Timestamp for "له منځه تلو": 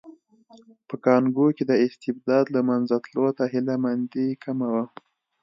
2.55-3.27